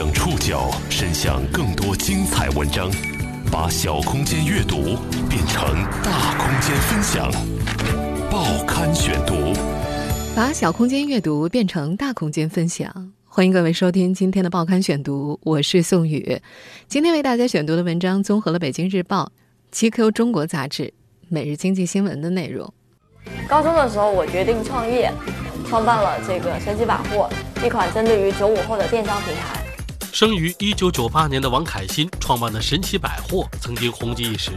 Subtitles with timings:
[0.00, 2.90] 将触角伸向更多精彩文章，
[3.52, 4.96] 把小空间阅读
[5.28, 5.62] 变成
[6.02, 7.30] 大空间分享。
[8.30, 9.52] 报刊选读，
[10.34, 13.12] 把小空间阅读变成大空间分享。
[13.26, 16.40] 欢迎各位收听今天的报刊选读，我是宋宇。
[16.88, 19.30] 今天为大家选读的文章综合了《北京日报》、
[19.92, 20.84] 《GQ 中国杂志》、
[21.28, 22.72] 《每日经济新闻》的内容。
[23.46, 25.12] 高中的时候，我决定创业。
[25.68, 27.28] 创办了这个神奇百货，
[27.64, 29.69] 一款针对于九五后的电商平台。
[30.12, 34.52] 生于一九九八年的王凯欣创办的神奇百货曾经红极一时。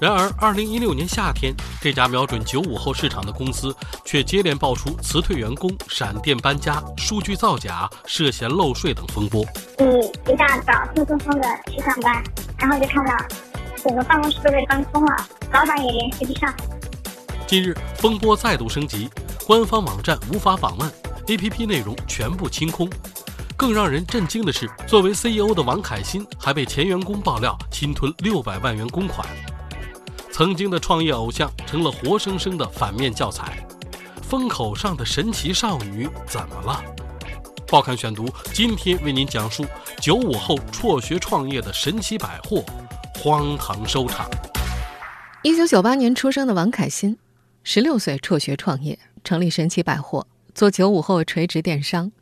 [0.00, 9.44] 然而，二零一六年夏天，这家瞄准九五后市场的公司却接连爆出辞退员工、闪电搬家、数据造假、涉嫌漏税等风波。
[9.78, 12.22] 你一大早兴冲冲的去上班，
[12.58, 13.14] 然后就看到
[13.84, 16.52] 整个办公室都被搬空了，老板也联系不上。
[17.46, 19.08] 近日，风波再度升级。
[19.46, 20.90] 官方网站无法访问
[21.26, 22.88] ，APP 内容全部清空。
[23.64, 29.26] 更让人震惊的是，作为 CEO 的王凯欣还被前员工爆料侵吞六百万元公款。
[30.30, 33.66] 曾经的创业偶像成了活生生的反面教材。
[34.20, 36.84] 风口上的神奇少女怎么了？
[37.66, 39.64] 报刊选读今天为您讲述
[39.98, 42.62] 九五后辍学创业的神奇百货，
[43.14, 44.28] 荒唐收场。
[45.42, 47.16] 一九九八年出生的王凯欣，
[47.62, 48.98] 十六岁辍学创业。
[49.24, 52.12] 成立神奇百货，做九五后垂直电商。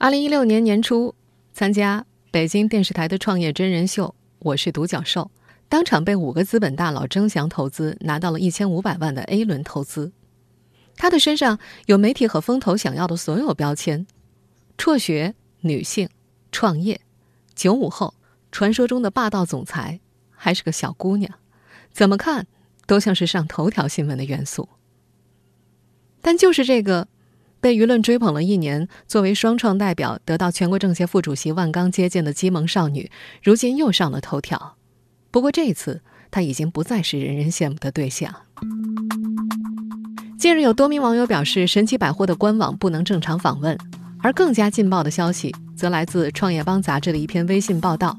[0.00, 1.12] 二零一六年年初，
[1.52, 4.06] 参加北京电视台的创业真人秀
[4.38, 5.22] 《我是独角兽》，
[5.68, 10.12] 当场被五个资本大佬争相投资，拿到了一千五百万的 A 轮投资。
[10.94, 14.06] 他的身上有媒体和风投想要的所有标签：
[14.76, 16.08] 辍学、女性、
[16.52, 17.00] 创业、
[17.56, 18.14] 九五后、
[18.52, 19.98] 传说中的霸道总裁，
[20.30, 21.28] 还是个小姑娘，
[21.90, 22.46] 怎么看
[22.86, 24.68] 都像是上头条新闻的元素。
[26.20, 27.08] 但就是这个，
[27.60, 33.10] 被舆论追捧了一年，作为双创代表得到全国政协副主席万钢接见的基萌少女，
[33.42, 34.76] 如今又上了头条。
[35.30, 38.34] 不过这一次，她已经不再是人人羡慕的对象。
[40.38, 43.76] 近日，有多名网友表示，神奇百货的官网不能正常访问。
[44.20, 48.18] 而更加劲爆的消息，则来自《创业邦》杂志的一篇微信报道，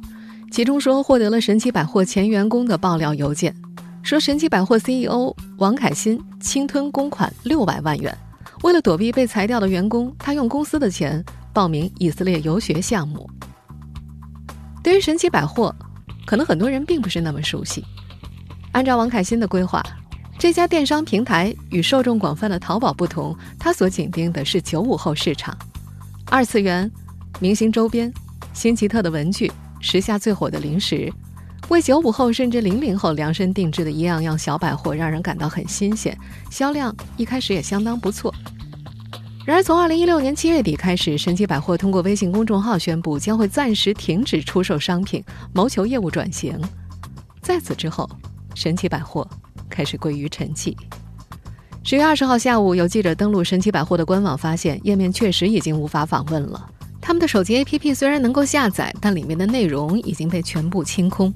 [0.49, 3.53] 其中说获得了神奇百货前员工的爆料邮件。
[4.01, 8.17] 说神奇百货 CEO 王凯欣侵吞公款六百万元，
[8.63, 13.29] 为了躲避被裁掉的员工，他用公司的钱报名以色列游学项目。
[14.83, 15.73] 对于神奇百货，
[16.25, 17.83] 可能很多人并不是那么熟悉。
[18.71, 19.83] 按照王凯欣的规划，
[20.37, 25.57] 这家电商平台与受众广泛的淘宝不同，它所紧盯的是九五后市场，
[26.25, 26.89] 二次元、
[27.39, 28.13] 明星周边、
[28.53, 31.11] 新奇特的文具、时下最火的零食。
[31.67, 36.17] 为九五后甚至零零后量身定制的一样样小百货，让人感到很新鲜，
[36.49, 38.33] 销量一开始也相当不错。
[39.45, 46.59] 然而，从二零一六年七月底开始，神奇百货通过微信公众号宣布将会暂时停止出售商品，谋求业务转型。
[47.41, 48.09] 在此之后，
[48.53, 49.27] 神奇百货
[49.69, 50.75] 开始归于沉寂。
[51.83, 56.69] 十月二十号下午，有记者登录神奇百货的官网，发现页面确实已经无法访问了。
[57.01, 61.33] 他们的手机 APP 虽然能够下载，但里面的内容已经被全部清空。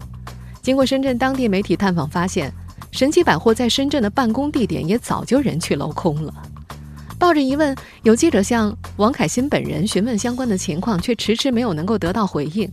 [0.63, 2.51] 经过深圳当地媒体探访，发现
[2.90, 6.34] 神奇百货在深圳的办公地点也早就人去楼空了。
[7.19, 12.72] 抱着疑问，有记者向王凯欣本人询问相关的情况，却迟迟没有能够得到回应。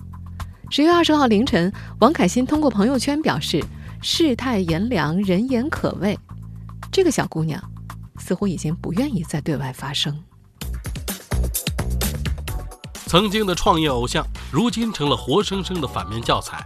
[0.71, 3.61] 十月二十号凌晨，王凯欣通过朋友圈表示
[4.01, 6.17] ：“世态炎凉，人言可畏。”
[6.93, 7.61] 这个小姑娘
[8.19, 10.17] 似乎已经不愿意再对外发声。
[13.07, 16.65] 曾经的创业偶像，如今成了活生生的反面教材。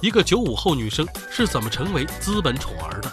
[0.00, 3.12] 一个九五后女生是怎么成为资本宠儿的？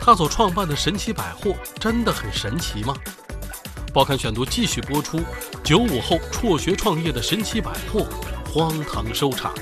[0.00, 2.96] 她所创办的神奇百货真的很神奇吗？
[3.94, 5.20] 报刊选读继续播出：
[5.62, 8.08] 九五后辍学创业的神奇百货，
[8.52, 9.54] 荒唐收场。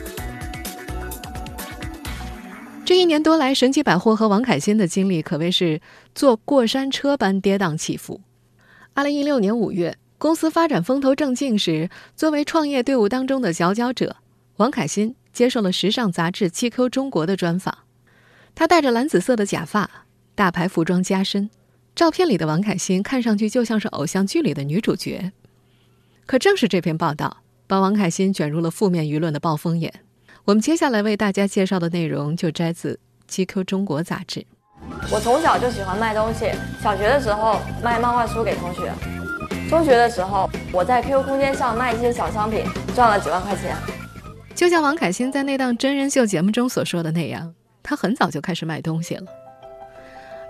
[2.83, 5.83] 这一年多来，神奇百货和王凯欣的经历可谓是
[6.15, 8.23] 坐过山车般跌宕起伏。
[8.95, 14.17] 二零一六年五月，公司发展风头正劲时，作为创业队伍当中的佼佼者，
[14.57, 15.15] 王凯欣。
[15.35, 17.77] 接受了时尚杂志《GQ 中国》的专访，
[18.55, 19.91] 他戴着蓝紫色的假发，
[20.37, 21.51] 大牌服装加身，
[21.95, 25.33] 照片里的王凯欣看上去就像是偶像剧里的女主角。
[26.25, 29.93] 可正是这篇报道，把王凯欣卷入了负面舆论的暴风眼。
[30.45, 33.01] 我们接下来为大家介绍的内容就摘自
[33.47, 34.47] 《GQ 中国》杂志。
[35.11, 38.93] 我从小就喜欢卖东西，小学的时候卖漫画书给同学，
[39.69, 42.65] 中学的时候我在 QQ 空间上卖一些小商品，
[42.95, 43.77] 赚了几万块钱。
[44.55, 47.53] 就像王凯欣在那档真人秀节目中所说的那样，
[47.83, 49.25] 他很早就开始卖东西了。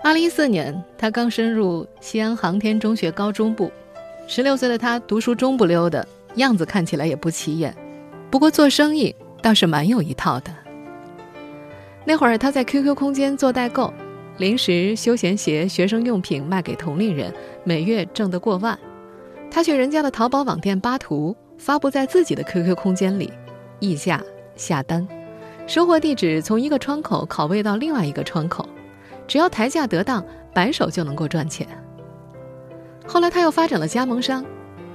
[0.03, 3.71] 二零一四年，他刚升入西安航天中学高中部，
[4.27, 7.75] 十六岁的他读书中不溜的样子看起来也不起眼，
[8.29, 10.53] 不过做生意倒是蛮有一套的。
[12.05, 13.91] 那会儿他在 QQ 空间做代购，
[14.37, 18.77] 零食、休闲鞋、学生用品卖给同龄人，每月挣得过万。
[19.49, 23.33] 他去人家的淘宝网店扒图，发布在自己的 QQ 空间里，
[23.79, 24.21] 议价
[24.55, 25.07] 下单，
[25.67, 28.67] 收货地址从一个窗口拷贝到另外一个窗口，
[29.27, 31.67] 只要抬价得当，白手就能够赚钱。
[33.07, 34.45] 后来他又发展了加盟商，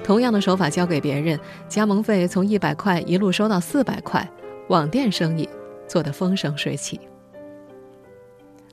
[0.03, 1.39] 同样的手法交给别人，
[1.69, 4.29] 加盟费从一百块一路收到四百块，
[4.69, 5.49] 网店生意。
[5.91, 7.01] 做得风生水起。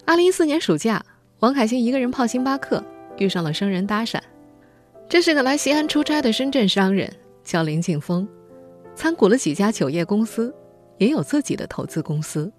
[0.05, 1.03] 二零一四年暑假，
[1.39, 2.83] 王凯欣一个人泡星巴克，
[3.17, 4.19] 遇上了生人搭讪。
[5.09, 7.11] 这是个来西安出差的深圳商人，
[7.43, 8.27] 叫林庆峰，
[8.97, 10.51] 参股了几家酒业公司，
[10.97, 12.51] 也有自己的投资公司。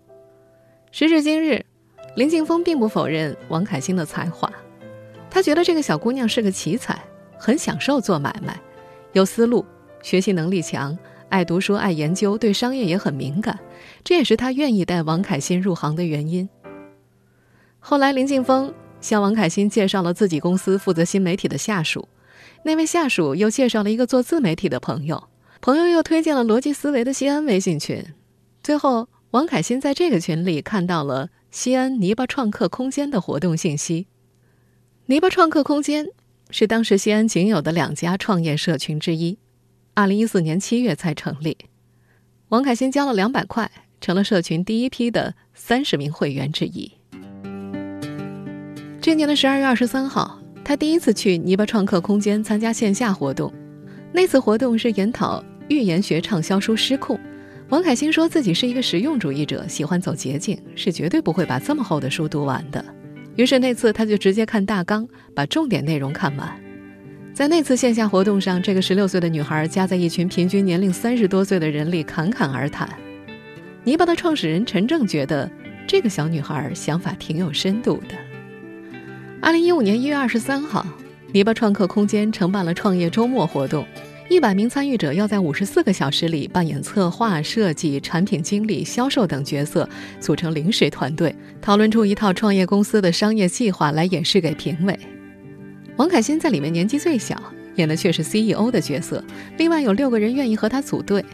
[0.92, 1.66] 时至今日，
[2.14, 4.48] 林庆峰并不否认王凯欣的才华，
[5.28, 6.96] 他觉得这个小姑娘是个奇才，
[7.36, 8.56] 很享受做买卖，
[9.14, 9.66] 有思路，
[10.00, 10.96] 学习能力强。
[11.28, 13.58] 爱读书，爱研究，对商业也很敏感，
[14.04, 16.48] 这也是他愿意带王凯欣入行的原因。
[17.80, 22.08] 后来，林劲峰向王凯欣介绍了自己公司负责新媒体的下属，
[22.62, 25.22] 那位下属又介绍了一个做自媒体的朋友，
[25.60, 28.04] 朋友又推荐了逻辑思维的西安微信群，
[28.62, 34.06] 最后，王凯欣在这个群里看到了西安泥巴创客空间的活动信息。
[35.06, 36.06] 泥巴创客空间
[36.50, 39.38] 是当时西安仅有的两家创业社群之一。
[39.94, 41.56] 二零一四年七月才成立，
[42.50, 43.68] 王凯欣交了两百块，
[44.00, 46.92] 成了社群第一批的三十名会员之一。
[49.00, 53.52] 这年的十二月二十三号，他第一次去泥巴创客空间参加线下活动。
[54.12, 57.16] 那次活动是研讨预言学畅销书《失控》。
[57.68, 62.82] 王凯欣说自己是一个实用主义者，喜欢走捷径，是绝对不会把这么厚的书读完的。
[63.36, 66.60] 于是那次他就直接看大纲，把重点内容看完。
[67.34, 72.88] 在那次线下活动上，这个十六岁的女孩夹在一群平均年龄三十多岁的人里侃侃而谈。
[73.84, 75.48] 泥巴的创始人陈正觉得
[75.86, 78.16] 这个小女孩想法挺有深度的。
[79.40, 80.84] 二零一五年一月二十三号，
[81.32, 83.86] 泥巴创客空间承办了创业周末活动，
[84.28, 89.88] 一百名参与者要在五十四个小时里扮演策划、设计、产品经理、销售等角色，
[90.20, 94.98] 组成临时团队，讨论出一套创业公司的商业计划来演示给评委。
[95.96, 97.42] 王凯欣在里面年纪最小，
[97.76, 99.24] 演的却是 CEO 的角色。
[99.56, 101.24] 另外有六个人愿意和他组队。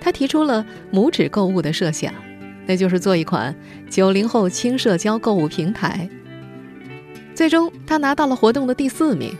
[0.00, 2.12] 他提出了拇指购物的设想，
[2.66, 3.54] 那就是做一款
[3.88, 6.08] 九零后轻社交购物平台。
[7.32, 9.32] 最终他拿到了活动的第四名，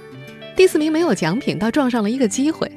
[0.57, 2.71] 第四名没有奖品，倒撞上了一个机会。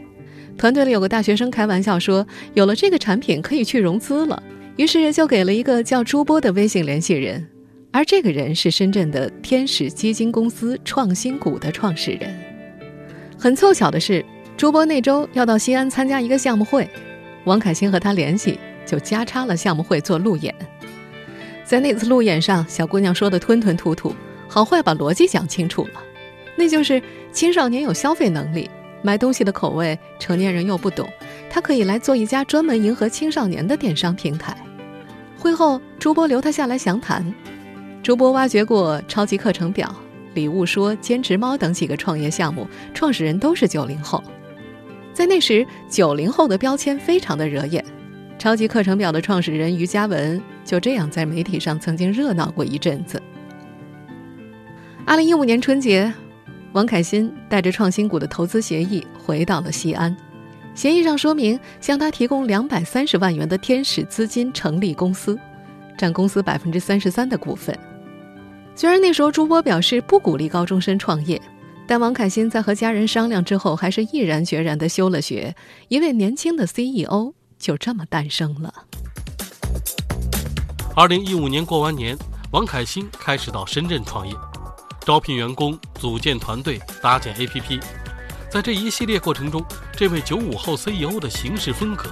[0.58, 2.26] 团队里有个大学生开玩笑说，
[2.56, 4.42] 有了这个产品可以去融资了，
[4.76, 7.48] 于是就给了一个叫朱波的微信联系人。
[7.92, 12.38] 而这个人是深圳的天使基金公司创新股的创始人。
[13.38, 14.26] 很凑巧的是，
[14.58, 16.90] 朱波那周要到西安参加一个项目会，
[17.46, 20.54] 王凯欣和他联系，就加插了项目会做路演。
[21.64, 24.14] 在那次路演上，小姑娘说的吞吞吐吐，
[24.48, 26.02] 好坏把逻辑讲清楚了，
[26.56, 27.02] 那就是
[27.32, 28.70] 青少年有消费能力，
[29.08, 31.08] 买东西的口味成年人又不懂，
[31.50, 34.54] 他可以来做一家专门迎合青少年的电商平台。
[35.40, 37.34] 会后，朱波留他下来详谈。
[38.04, 39.96] 朱波挖掘过超级课程表、
[40.34, 44.22] 礼物说、兼职猫等几个创业项目，创始人都是九零后。
[45.14, 47.82] 在那时，九零后的标签非常的惹眼。
[48.38, 53.24] 超级课程表的创始人于嘉文就这样在媒体上曾经热闹过一阵子。
[55.06, 56.14] 二零一五年春节，
[56.78, 60.16] 王凯欣带着创新股的投资协议回到了西安，
[60.76, 65.36] 协议上说明向他提供两百三十万元的天使资金成立公司，
[65.98, 67.76] 占公司百分之三十三的股份。
[68.76, 71.42] 虽然那时候朱波表示不鼓励高中生创业，
[71.88, 75.56] 但王凯欣在和家人商量之后，还是毅然决然的休了学。
[75.88, 78.72] 一位年轻的 CEO 就这么诞生了。
[80.96, 82.16] 二零一五年过完年，
[82.52, 84.36] 王凯欣开始到深圳创业，
[85.08, 87.82] 招聘员工、组建团队、搭建 APP。
[88.52, 89.64] 在这一系列过程中，
[89.96, 92.10] 这位九五后 CEO 的行事风格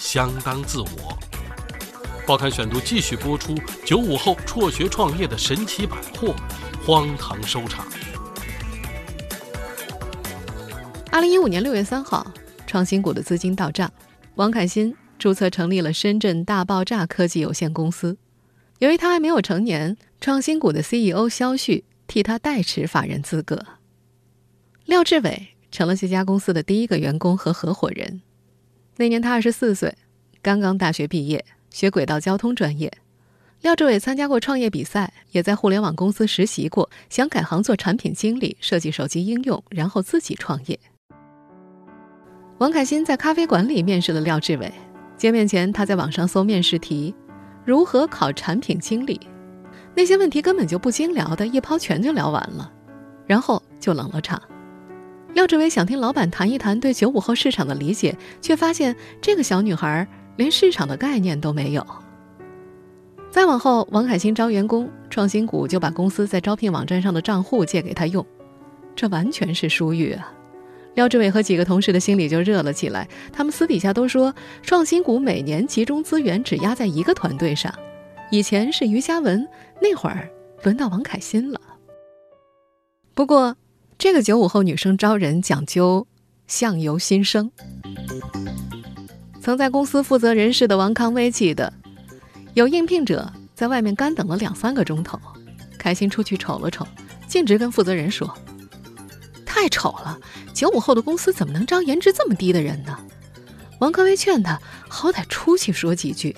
[0.00, 1.18] 相当自我。
[2.26, 6.34] 报刊选读继续播出：九五后辍学创业的神奇百货，
[6.86, 7.86] 荒唐收场。
[11.12, 12.32] 二零一五年六月三号，
[12.66, 13.92] 创新股的资金到账，
[14.36, 18.16] 王凯欣注册成立了深圳大爆炸科技有限公司。
[18.78, 23.64] 由于他还没有成年，创新股的 CEO 肖旭替他代持法人资格。
[24.86, 28.22] 廖志伟成了这家公司的第一个员工和合伙人。
[28.96, 29.94] 那年他二十四岁，
[30.42, 31.44] 刚刚大学毕业。
[31.70, 32.90] 学轨道交通专业，
[33.60, 40.80] 廖志伟参加过创业比赛，也在互联网公司实习过，想改行做产品经理，设计手机应用，然后自己创业。
[42.56, 44.72] 王凯欣在咖啡馆里面试了廖志伟，
[45.18, 47.14] 见面前，他在网上搜面试题，
[47.66, 49.20] 如何考产品经理，
[49.98, 52.70] 那些问题根本就不经聊的，一抛全就聊完了，
[53.26, 54.40] 然后就冷了场。
[55.34, 61.84] 廖志伟想听老板谈一谈对九五后市场的理解，却发现这个小女孩连市场的概念都没有。
[63.28, 68.24] 再往后，王凯欣招员工，创新谷就把公司在招聘网站上的账户借给他用，
[68.94, 70.32] 这完全是疏玉啊！
[70.94, 77.74] 廖志伟和几个同事的心里就热了起来，他们私底下都说，创新谷每年集中资源只压在一个团队上，
[78.30, 79.48] 以前是于嘉文，
[79.80, 80.28] 那会儿
[80.62, 81.60] 轮到王凯欣了。
[83.14, 83.56] 不过，
[83.96, 86.06] 这个九五后女生招人讲究
[86.46, 87.50] 相由心生，
[89.40, 91.72] 曾在公司负责人事的王康威记得。
[92.54, 95.18] 有应聘者在外面干等了两三个钟头，
[95.78, 96.86] 开心出去瞅了瞅，
[97.26, 98.36] 径直跟负责人说
[99.46, 100.18] ：“太丑了，
[100.52, 102.98] 九五后的公司怎么能招颜值这么低的人呢？”
[103.80, 106.36] 王科威劝他好歹出去说几句。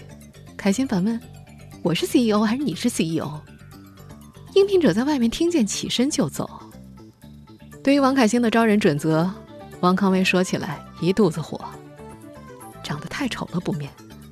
[0.56, 1.18] 开心反问
[1.82, 3.40] ：“我是 CEO 还是你是 CEO？”
[4.54, 6.48] 应聘者在外面听见，起身就走。
[7.82, 9.30] 对于王凯欣的招人准则，
[9.80, 11.60] 王康威说起来一肚子火：
[12.82, 13.90] 长得太丑了不面，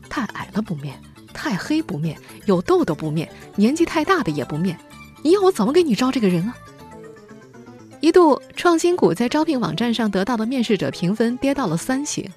[0.09, 1.01] 太矮了不面。
[1.33, 4.77] 太黑不面，有痘痘不面，年纪太大的也不面，
[5.23, 6.57] 你要我怎么给你招这个人啊？
[8.01, 12.29] 一度创新谷在招聘网站上得到的面试者评分跌到了三星，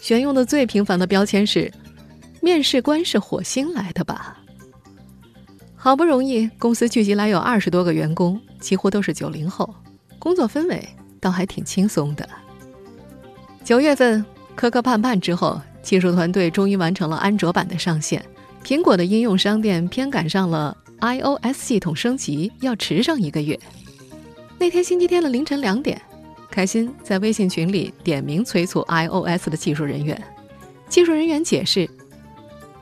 [0.00, 1.70] 选用的最频繁的标签是
[2.40, 4.38] “面试官是火星来的吧”。
[5.86, 9.72] 好不容易公司聚集来有二十多个员工，几乎都是九零后，
[10.18, 10.84] 工作氛围
[11.20, 12.28] 倒还挺轻松的。
[13.62, 14.26] 九月份
[14.56, 18.20] 磕磕绊绊之后，技术团队终于完成了安卓版的上线。
[18.64, 23.56] 苹果的应用商店偏赶上了 iOS 系统升级，要迟上一个月。
[24.58, 26.02] 那天星期天的凌晨两点，
[26.50, 30.20] 开心在微信群里点名催促 iOS 的技术人员。
[30.88, 31.88] 技术人员解释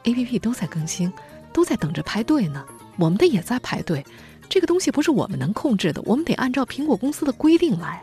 [0.05, 1.13] ：“APP 都在更新，
[1.53, 2.65] 都在等着排队呢，
[2.97, 4.05] 我们的也在排队。
[4.49, 8.03] 这个东西不是我们能控制的，我们得按照苹果公司的规定来。”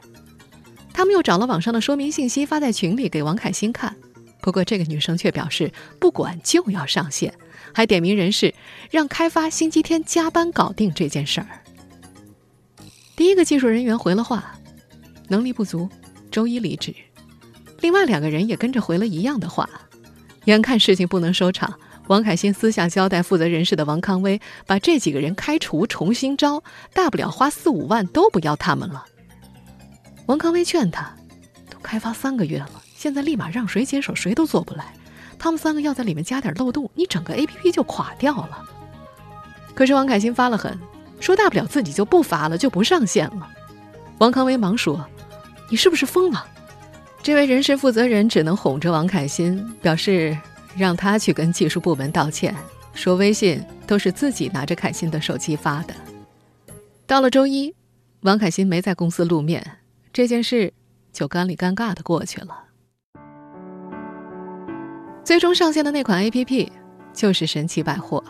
[0.93, 3.95] 他们又找了网上的说明信息发在群里给王凯欣看。
[4.41, 7.33] 不过这个女生却表示不管就要上线，
[7.73, 8.53] 还点名人事
[8.89, 11.47] 让开发星期天加班搞定这件事儿。
[13.15, 14.55] 第一个技术人员回了话，
[15.27, 15.87] 能力不足，
[16.31, 16.93] 周一离职。
[17.79, 19.69] 另外两个人也跟着回了一样的话。
[20.45, 21.79] 眼看事情不能收场，
[22.11, 26.61] 王凯欣私下交代负责人事的王康威，把这几个人开除，重新招，
[26.93, 29.05] 大不了花四五万都不要他们了。
[30.25, 31.09] 王康威劝他，
[31.69, 32.81] 都开发三个月了。
[32.97, 34.93] 现在立马让谁接手，谁都做不来。
[35.39, 38.61] 他们三个要在里面加点漏洞，你整个 A P P 就垮掉了。
[39.73, 40.77] 可是王凯欣发了狠，
[41.21, 43.49] 说大不了自己就不发了，就不上线了。
[44.17, 45.07] 王康威忙说
[45.71, 46.45] ：“你是不是疯了？”
[47.23, 50.37] 这位人事负责人只能哄着王凯欣，表示
[50.75, 52.55] 让他去跟技术部门道歉，
[52.93, 55.93] 说微信都是自己拿着凯欣的手机发的。
[57.05, 57.73] 到了周一，
[58.21, 59.65] 王凯欣没在公司露面，
[60.13, 60.73] 这件事
[61.11, 62.65] 就干里尴尬的过去了。
[65.23, 66.69] 最终上线的那款 APP
[67.13, 68.23] 就是神奇百货。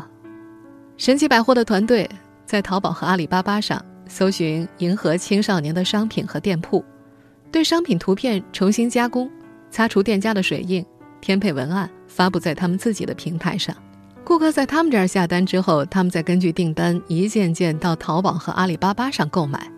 [0.98, 2.10] 神奇百货的团队
[2.45, 6.83] 在淘宝和阿里巴巴上搜寻迎合青少年的商品和店铺，
[7.51, 9.29] 对商品图片重新加工，
[9.69, 10.86] 擦除店家的水印，
[11.21, 13.75] 添配文案，发布在他们自己的平台上。
[14.24, 19.72] 顾客在他们这儿下单之后，他们再根据订单一件件到淘宝和阿里巴巴上购买，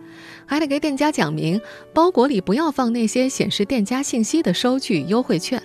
[0.44, 1.60] 还得给店家讲明
[1.94, 5.62] 包裹里不要放那些显示店家信息的收据、优惠券。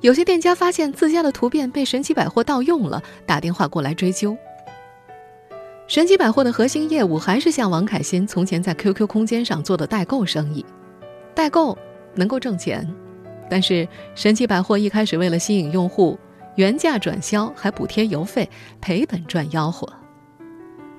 [0.00, 4.36] 有些店家发现自家的图片被神奇百货盗用了，打电话过来追究。
[5.88, 10.64] 神奇百货的核心业务还是像王凯欣从前在 QQ 空间上做的代购生意，
[11.34, 11.76] 代购
[12.14, 12.88] 能够挣钱，
[13.52, 16.18] 但是神奇百货一开始为了吸引用户，
[16.54, 18.48] 原价转销还补贴邮费，
[18.80, 19.86] 赔本赚吆喝。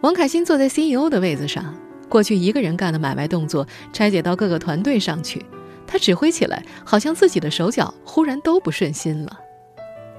[0.01, 1.73] 王凯欣坐在 CEO 的位子上，
[2.07, 5.43] 过去一个人干的买卖动作拆解到各个团队上去。
[5.87, 9.39] 他指挥起来，好像自己的手脚忽然都不顺心了。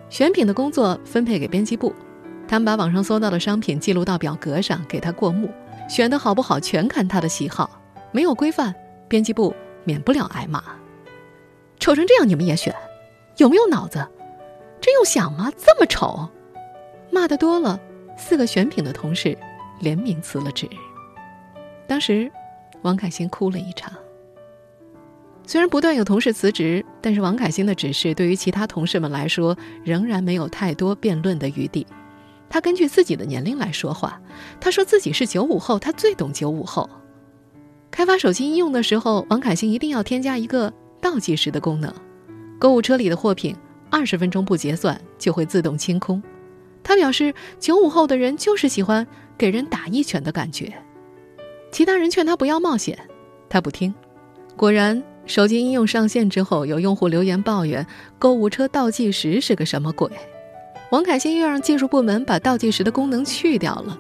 [0.09, 1.95] 选品的工作分配给编辑部，
[2.49, 5.49] 他们把网上搜到的商品记录到表格上，给他过目。
[5.89, 7.81] 选的好不好，全看他的喜好。
[8.11, 8.75] 没有规范，
[9.07, 10.61] 编辑部免不了挨骂。
[11.85, 12.75] 丑成这样你们也选，
[13.37, 13.99] 有没有脑子？
[14.81, 15.53] 真用想吗？
[15.55, 16.27] 这么丑，
[17.11, 17.79] 骂的多了，
[18.17, 19.37] 四个选品的同事
[19.81, 20.67] 联名辞了职。
[21.87, 22.33] 当时，
[22.81, 23.93] 王凯欣哭了一场。
[25.47, 31.87] 虽然不断有同事辞职，但是王凯欣的指示对于其他同事们来说仍然没有太多辩论的余地。
[32.49, 34.19] 他根据自己的年龄来说话，
[34.59, 36.89] 他说自己是九五后，他最懂九五后。
[37.91, 40.73] 开发手机应用的时候，王凯欣一定要添加一个
[41.05, 41.93] 倒计时的功能。
[42.59, 43.55] 购物车里的货品
[43.91, 46.23] 二十分钟不结算就会自动清空。
[46.83, 49.07] 他表示，九五后的人就是喜欢
[49.37, 50.73] 给人打一拳的感觉。
[51.71, 52.99] 其他人劝他不要冒险，
[53.51, 53.95] 他不听。
[54.57, 57.87] 果然，手机应用上线之后，有用户留言抱怨
[58.19, 60.11] 购物车倒计时是个什么鬼。
[60.91, 63.99] 王凯欣又让技术部门把倒计时的功能去掉了，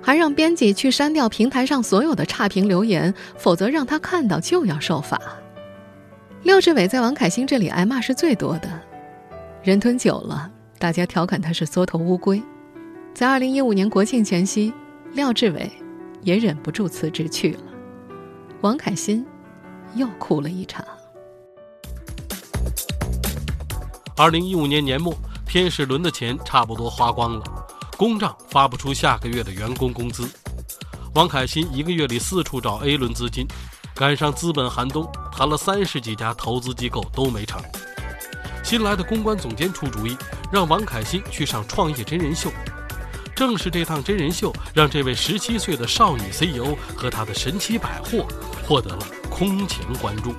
[0.00, 5.20] 还让编辑去删掉平台上所有的差评留言，否则让他看到就要受罚。
[6.44, 8.68] 廖志伟在王凯欣这里挨骂是最多的，
[9.62, 12.40] 人蹲久了，大家调侃他是缩头乌龟。
[13.14, 14.70] 在二零一五年国庆前夕，
[15.14, 15.72] 廖志伟
[16.20, 17.62] 也忍不住辞职去了，
[18.60, 19.24] 王凯欣
[19.94, 20.84] 又哭了一场。
[24.14, 27.42] 二零一五年年末，天使轮的钱差不多花光了，
[27.96, 30.28] 公账发不出下个月的员工工资，
[31.14, 33.46] 王凯欣一个月里四处找 A 轮资金。
[33.96, 37.62] 赶上资本寒冬，谈了三十几家投资机构都没成。
[38.64, 40.16] 新来的公关总监出主意，
[40.50, 42.50] 让王凯欣去上创业真人秀。
[43.36, 48.26] 正是这趟真人秀，让这位十七岁的少女 CEO 和她的神奇百货
[48.66, 50.34] 获得了空前关注。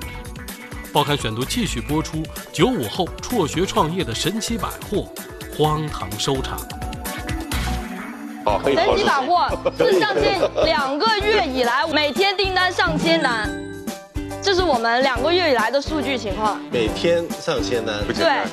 [0.92, 5.08] 报刊选读继续播出：九五后辍学创业的神奇百货，
[5.58, 6.60] 荒唐收场。
[8.64, 13.50] 神奇百货自上线两个月以来，每天订单上千单，
[14.42, 16.62] 这是我们两个月以来的数据情况。
[16.72, 18.44] 每天上千单，对。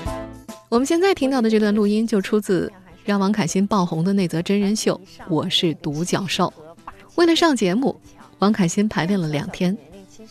[0.70, 2.72] 我们现在听到的这段录音，就出自
[3.04, 6.50] 让王凯欣爆红的那则真人秀《我是独角兽》。
[7.16, 8.00] 为了上节目，
[8.38, 9.76] 王凯欣排练了两天，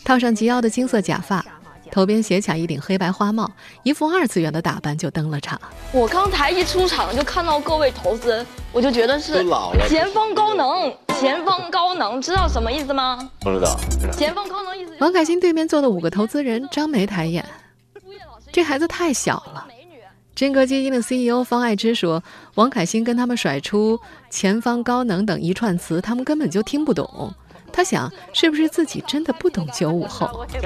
[0.04, 1.44] 套上及腰的金色假发。
[1.92, 5.60] 头边斜卡一顶黑白花帽，一副二次元的打扮就登了场。
[5.92, 9.44] 我刚才一出场就看到各位投资人，我就觉得是
[9.86, 13.30] 前方高能，前方高能，知道什么意思吗？
[13.40, 13.78] 不知道。
[14.10, 14.96] 前方高能意思。
[15.00, 17.44] 王凯欣对面坐的五个投资人张眉抬眼，
[18.50, 19.68] 这孩子太小了。
[20.34, 27.34] 真格基金的 CEO 方爱之说，王凯欣跟他们甩出前方高能等一串词，他们根本就听不懂。
[27.72, 30.46] 他想，是不是自己真的不懂九五后？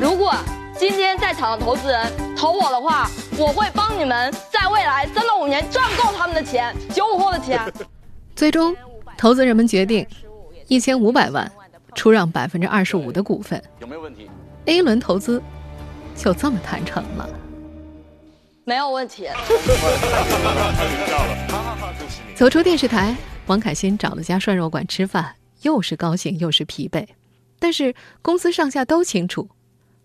[0.00, 0.34] 如果
[0.78, 7.58] 今天在场的投资人投我的话，我会帮你们在未来三到五年赚够他们的钱，九五后的钱。
[8.34, 8.76] 最终，
[9.16, 10.06] 投资人们决定
[10.68, 11.50] 一千五百万
[11.94, 13.62] 出让百分之二十五的股份。
[13.80, 14.30] 有没有问题
[14.66, 15.42] ？A 轮投资
[16.14, 17.26] 就这么谈成了。
[18.64, 19.28] 没有问题。
[22.34, 23.16] 走出电视台。
[23.46, 27.06] 王凯欣找了家涮肉馆吃饭，又是高兴又是疲惫。
[27.60, 29.48] 但是公司上下都清楚，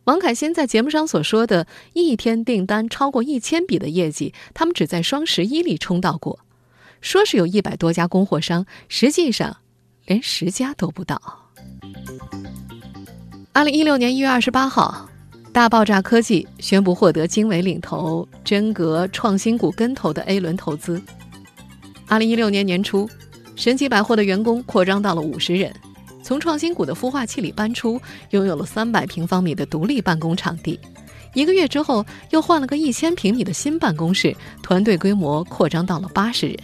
[0.04, 6.40] 王凯欣在节目上所说的一天订单超过一千笔的业绩，他们只在双十一里冲到过。
[7.02, 9.58] 说是有一百多家供货商，实际上
[10.06, 11.20] 连十家都不到。
[13.54, 15.10] 二零一六年一月二十八号，
[15.52, 21.02] 大爆炸科技宣布获得经纬领投、真格、创新股跟投的 A 轮投资。
[22.08, 23.10] 二零一六年年初。
[23.62, 25.72] 神奇百货的员工扩张到了五十人，
[26.24, 30.80] 从创新谷的孵化器里搬出，拥有了三百平方米的独立办公场地。
[31.36, 36.58] 一个月之后，又换了个一千平米的新办公室，团队规模扩张到了八十人。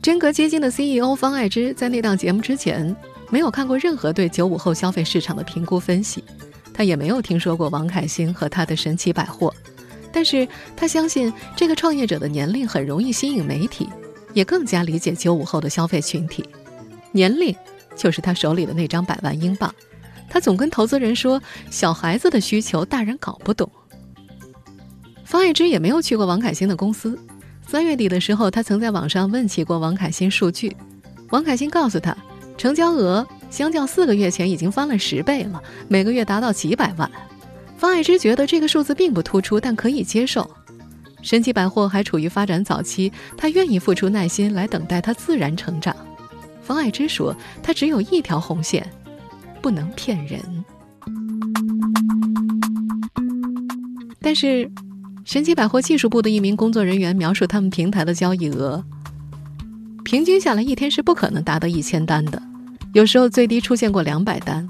[0.00, 2.96] 真格基金的 CEO 方爱之在那档节目之前，
[3.28, 6.24] 没有看过任何对九五后消费市场的评估分析，
[6.72, 9.52] 他也没有听说过王凯欣和他的神奇百货，
[10.10, 13.86] 但是他相信这个创业者的年龄很容易吸引媒体。
[14.32, 16.44] 也更加理解九五后的消费群体，
[17.12, 17.54] 年龄
[17.96, 19.74] 就是他手里的那张百万英镑。
[20.28, 23.70] 他总跟投资人说，小孩子的需求大人搞不懂。
[25.24, 27.18] 方爱之也没有去过王凯欣的公司。
[27.66, 30.76] 三月底的时候，他曾在网上问起过王凯欣数据，
[31.30, 32.16] 王凯欣告诉他，
[32.58, 37.10] 成交额相较四个月前已经翻了十倍了，每个月达到几百万。
[37.76, 40.50] 方爱之觉得这个数字并不突出，但可以接受。
[41.22, 45.94] 神奇百货还处于发展早期，他愿意付出耐心来等待它自然成长。
[46.60, 48.84] 方爱之说：“他只有一条红线，
[49.60, 50.40] 不能骗人。”
[54.20, 54.70] 但是，
[55.24, 58.84] 神奇百货技术部的一名工作人员描述他们平台的交易额，
[60.04, 62.40] 平均下来一天是不可能达到一千单的，
[62.94, 64.68] 有时候最低出现过两百单，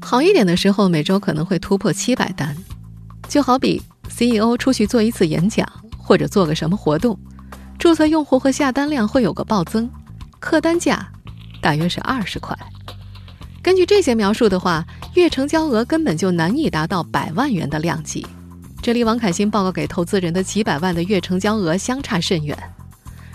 [0.00, 2.56] 好一点的时候每周可能会突破七百单，
[3.28, 3.82] 就好比。
[4.18, 7.18] CEO 出去做一次演讲，或者做个什么活动，
[7.78, 9.90] 注册用户和下单量会有个暴增，
[10.40, 11.06] 客单价
[11.60, 12.56] 大约是二十块。
[13.62, 18.24] 根据这些描述的话，月成交额根本就难以达到百万元的量级。
[18.80, 22.56] 这离王凯欣报告给投资人的几百万的月成交额相差甚远。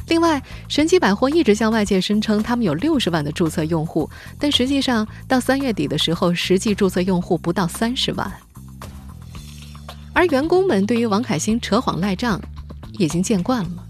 [0.08, 8.32] 另外，神奇百货一直向外界声称他们有六十万的注册用户，但实际上到三月底的时候，实际注册用户不到三十万。
[10.14, 12.42] 而员工们对于王凯欣扯谎赖账
[12.94, 13.88] 已经见惯了。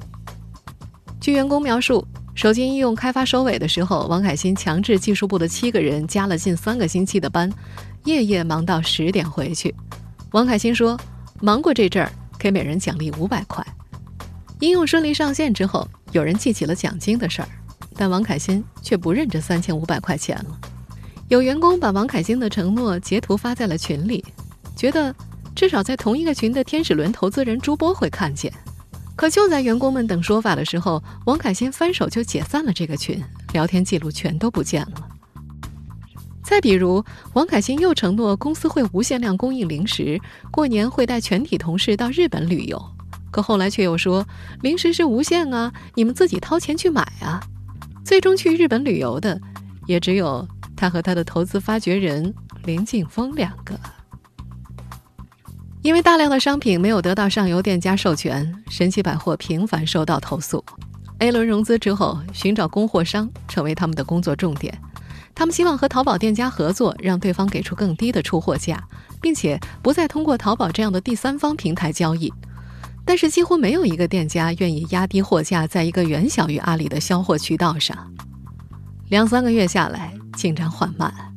[1.19, 7.51] 据员工描述，手机应用开发收尾的时候，王凯欣强制技术部的七个人加了近三个星期的班，
[8.05, 9.73] 夜夜忙到十点回去。
[10.31, 10.99] 王凯欣说
[11.41, 13.65] ：“忙过这阵儿，给每人奖励五百块。”
[14.61, 17.47] 应用顺利上线之后，有人记起了奖金的事儿，
[17.95, 20.59] 但王凯欣却不认这三千五百块钱了。
[21.27, 24.23] 有员工把王凯欣的承诺截图发在了群里，
[24.75, 25.13] 觉得
[25.61, 28.51] 至少在同一个群的天使轮投资人朱波会看见。
[29.15, 35.07] 可就在员工们等说法的时候，王凯欣翻手就解散了这个群，聊天记录全都不见了。
[36.41, 40.19] 再比如，王凯欣又承诺公司会无限量供应零食，
[40.51, 42.83] 过年会带全体同事到日本旅游，
[43.29, 44.25] 可后来却又说
[44.63, 47.39] 零食是无限啊，你们自己掏钱去买啊。
[48.03, 49.39] 最终去日本旅游的，
[49.85, 53.79] 也只有他和他的投资发掘人林劲峰两个。
[55.81, 60.63] 因为大量的商品没有得到上游店家授权，神奇百货频繁收到投诉。
[61.17, 64.77] A 轮融资之后，寻找供货商成为他们的工作重点。
[65.33, 68.83] 他们希望和淘宝店家合作，让对方给出更低的出货价，
[69.19, 72.31] 并且不再通过淘宝这样的第三方平台交易。
[73.03, 77.97] 但是几乎没有一个店家愿意压低货价，在一个远小于阿里的销货渠道上。
[79.09, 81.30] 两三个月下来，进展缓慢。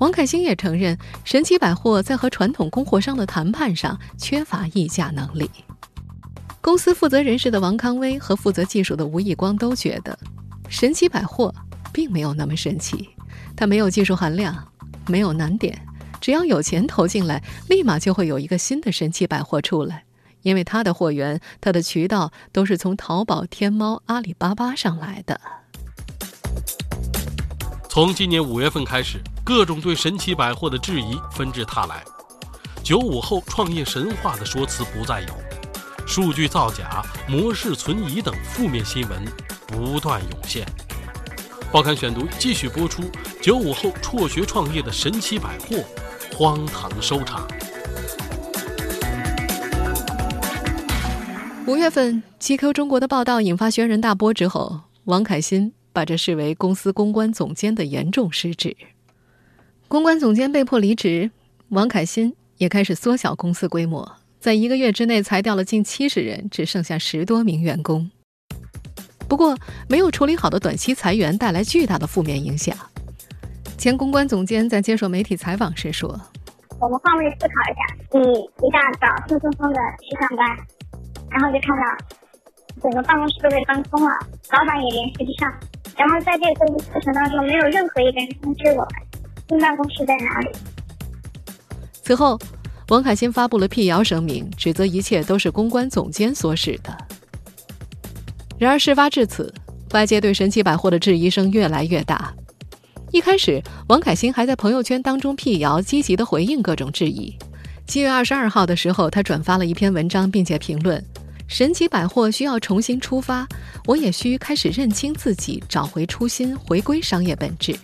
[0.00, 5.48] 王凯欣也承认，神奇百货在和传统供货商的谈判上缺乏议价能力。
[6.62, 10.18] 公司负责人士的王康威和负责技术的吴义光都觉得，
[10.70, 11.54] 神奇百货
[11.92, 13.10] 并没有那么神奇，
[13.54, 14.66] 它没有技术含量，
[15.06, 15.78] 没有难点，
[16.18, 20.04] 只要有钱投进来，立马就会有一个新的神奇百货出来，
[20.40, 25.38] 因为它的货源、它的渠道都是从淘宝、天猫、阿里巴巴上来的。
[27.86, 29.20] 从今年五月份开始。
[29.52, 32.04] 各种对神奇百货的质疑纷至沓来，
[32.84, 39.24] 九五后创业神话的说辞不再有，数据造假、模式存疑等负面新闻
[39.66, 40.64] 不断涌现。
[41.72, 43.02] 报刊选读继续播出：
[43.42, 45.82] 九五后辍学创业的神奇百货，
[46.32, 47.44] 荒唐收场。
[51.66, 58.76] 五月份，GQ 中国的报道引发轩然大波之后，王凯欣把这视为公司公关总监的严重失职。
[59.90, 61.32] 公关总监被迫离职，
[61.70, 68.08] 王凯欣也开始缩小公司规模，在一个月之内裁掉了近七十人，只剩下十多名员工。
[69.26, 72.72] 不过，没有处理好的短期裁员带来巨大的负面影响。
[73.76, 76.08] 前公关总监在接受媒体采访时说
[76.78, 80.46] ：“我们换位思考一下，你一大早匆匆匆的去上班，
[81.30, 81.82] 然后就看到
[82.80, 84.10] 整个办公室都被搬空了，
[84.52, 85.52] 老板也联系不上，
[85.96, 88.88] 然后在这个过程当中，没有任何一个人通知我们。”
[89.50, 90.48] 新办公室在哪里？
[92.04, 92.38] 此后，
[92.86, 96.96] 王凯欣发布了辟谣声明，指责一切都是公关总监所使的。
[98.56, 99.52] 然而，事发至此，
[99.90, 102.32] 外界对神奇百货的质疑声越来越大。
[103.10, 107.36] 一开始，王凯欣还在朋友圈当中辟谣，积极的回应各种质疑。
[107.88, 111.04] 七月二十二号的时候，他转发了一篇文章，并且评论
[111.48, 113.48] ：“神奇百货需要重新出发，
[113.86, 117.76] 我也需开始认清自己，找回初心，回归商业本质。”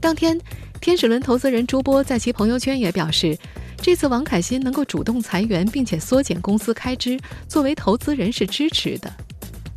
[0.00, 0.40] 当天。
[0.80, 3.36] 天使轮投资人朱波在其朋友圈也表示，
[3.76, 9.12] 这次王凯欣能够主动裁员并且缩减公司开支，作为投资人是支持的。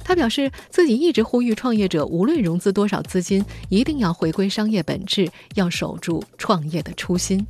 [0.04, 7.46] 他表示自己一直呼吁创业者，无论融资多少资金，一定要回归商业本质，要守住创业的初心。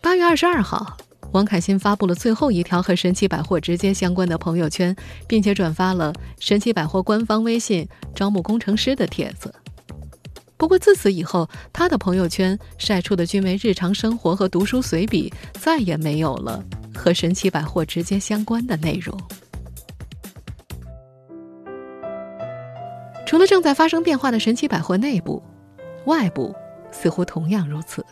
[0.00, 0.96] 八月二十二号，
[1.32, 4.94] 王凯欣发布了最后一条和神奇百货直接相关的朋友圈，
[5.26, 9.54] 并且转发了神奇百货官方微信招募工程师的帖子。
[10.64, 19.14] 不过自此以后，他的朋友圈晒出的均为日常生活和读书随笔，再也没有了和神奇百货直接相关的内容。
[23.26, 25.42] 除了正在发生变化的神奇百货内部，
[26.06, 26.54] 外部
[26.90, 28.02] 似乎同样如此。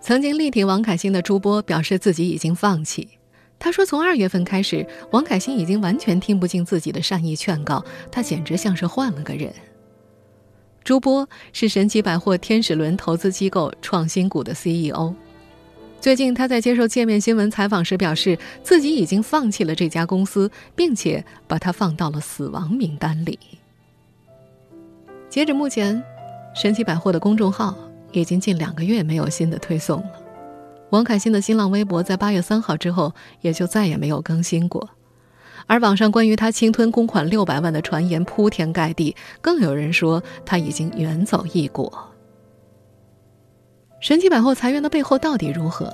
[0.00, 3.06] 曾经力挺王凯欣的朱波表示自己已经放弃。
[3.58, 9.52] 他说：“从二月份开始，王凯欣已经完全听不进自己的善意劝告，他简直像是换了个人。”
[10.88, 15.12] 朱波是神奇百货天使轮投资机构创新股的 CEO。
[16.00, 23.38] 最近，他在接受界面新闻采访时表示，自己已经放弃了这家公司，并且把它放到了死亡名单里。
[25.28, 26.02] 截止目前，
[26.54, 27.76] 神奇百货的公众号
[28.12, 30.12] 已经近两个月没有新的推送了。
[30.88, 34.88] 王凯欣的新浪微博在八月三号之后也就再也没有更新过。
[35.68, 41.92] 而网上关于他侵吞公款六百万的传言铺天盖地，更有人说他已经远走异国。
[44.00, 45.92] 神奇百货裁员的背后到底如何？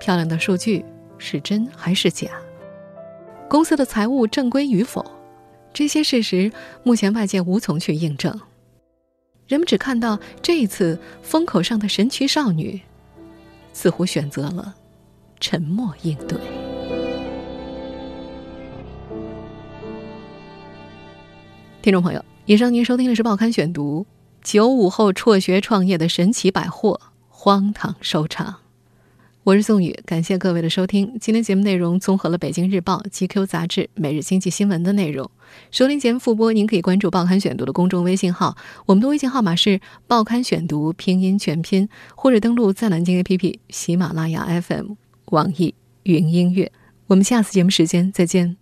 [0.00, 0.84] 漂亮的数据
[1.18, 2.28] 是真还是假？
[3.48, 5.04] 公司的财务正规与否？
[5.72, 6.50] 这些事实
[6.82, 8.38] 目前外界无从去印证。
[9.46, 12.80] 人们只看到这一次风口上的神奇少女，
[13.72, 14.74] 似乎选择了
[15.38, 16.65] 沉默应对。
[21.86, 24.04] 听众朋友，以上您收听的是《报刊选读》：
[24.42, 28.56] 九五后辍学创业的神奇百货荒唐收场。
[29.44, 31.16] 我是宋宇，感谢各位的收听。
[31.20, 35.30] 今天节目内容综合了《北京日报》、GQ 杂志、每日经济新闻的内容。
[35.70, 44.94] 收听节目复播，您可以关注《报刊选读》的公众微信号，我们的微信号码是“报刊选读”拼音全拼，或者登录在南京 APP、喜马拉雅 FM、
[45.26, 45.72] 网易
[46.02, 46.72] 云音乐。
[47.06, 48.56] 我们下次节目时间再见。